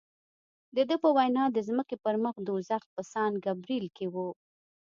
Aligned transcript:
د 0.75 0.77
ده 0.89 0.95
په 1.03 1.09
وینا 1.17 1.43
د 1.51 1.57
ځمکې 1.67 1.95
پر 2.03 2.15
مخ 2.23 2.35
دوزخ 2.47 2.81
په 2.93 3.01
سان 3.11 3.31
ګبرېل 3.45 3.85
کې 3.97 4.05
و. 4.13 4.15